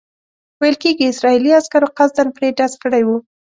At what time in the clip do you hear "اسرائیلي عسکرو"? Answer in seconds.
1.07-1.93